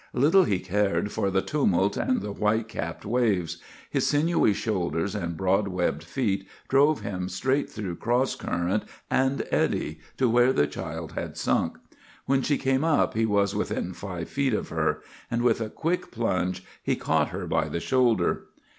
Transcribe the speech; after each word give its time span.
"Little 0.13 0.45
he 0.45 0.57
cared 0.57 1.11
for 1.11 1.29
the 1.29 1.43
tumult 1.43 1.95
and 1.95 2.21
the 2.21 2.31
white 2.31 2.67
capped 2.67 3.05
waves! 3.05 3.57
His 3.91 4.07
sinewy 4.07 4.51
shoulders 4.51 5.13
and 5.13 5.37
broad 5.37 5.67
webbed 5.67 6.03
feet 6.03 6.47
drove 6.67 7.01
him 7.01 7.29
straight 7.29 7.69
through 7.69 7.97
cross 7.97 8.33
current 8.35 8.81
and 9.11 9.45
eddy 9.51 9.99
to 10.17 10.27
where 10.27 10.53
the 10.53 10.65
child 10.65 11.11
had 11.11 11.37
sunk. 11.37 11.77
When 12.25 12.41
she 12.41 12.57
came 12.57 12.83
up 12.83 13.13
he 13.13 13.27
was 13.27 13.53
within 13.53 13.93
five 13.93 14.27
feet 14.27 14.55
of 14.55 14.69
her, 14.69 15.03
and 15.29 15.43
with 15.43 15.61
a 15.61 15.69
quick 15.69 16.09
plunge 16.09 16.63
he 16.81 16.95
caught 16.95 17.29
her 17.29 17.45
by 17.45 17.69
the 17.69 17.79
shoulder. 17.79 18.45